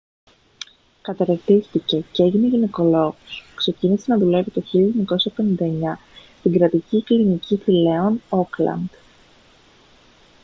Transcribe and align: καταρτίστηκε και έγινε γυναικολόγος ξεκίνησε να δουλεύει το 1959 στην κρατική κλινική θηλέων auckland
καταρτίστηκε 1.01 2.03
και 2.11 2.23
έγινε 2.23 2.47
γυναικολόγος 2.47 3.43
ξεκίνησε 3.55 4.05
να 4.07 4.17
δουλεύει 4.17 4.51
το 4.51 4.61
1959 5.57 5.97
στην 6.39 6.51
κρατική 6.51 7.03
κλινική 7.03 7.55
θηλέων 7.57 8.21
auckland 8.29 8.89